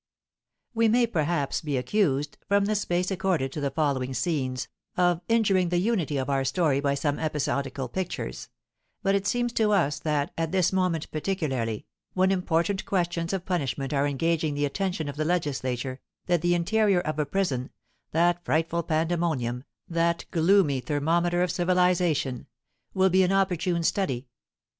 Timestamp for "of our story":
6.17-6.79